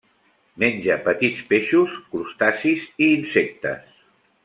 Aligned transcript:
Menja 0.63 0.95
petits 1.09 1.43
peixos, 1.53 1.95
crustacis 2.17 2.89
i 2.91 3.11
insectes. 3.21 4.05